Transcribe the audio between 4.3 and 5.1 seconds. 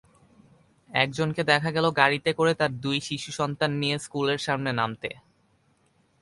সামনে নামতে।